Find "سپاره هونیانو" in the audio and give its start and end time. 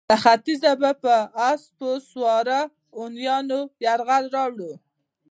2.07-3.59